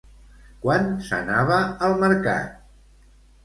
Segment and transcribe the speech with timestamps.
[0.63, 2.61] Quan s'anava al mercat?